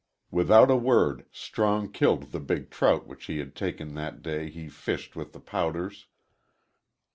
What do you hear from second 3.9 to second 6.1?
that day he fished with the pouters.